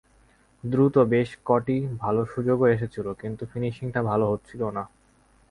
দ্রুত 0.63 0.95
বেশ 1.13 1.29
কটি 1.45 1.77
ভালো 1.97 2.21
সুযোগও 2.25 2.67
এসেছিল, 2.67 3.07
কিন্তু 3.13 3.43
ফিনিশিংটা 3.51 3.99
ভালো 4.03 4.25
হচ্ছিল 4.31 4.61
না। 4.69 4.83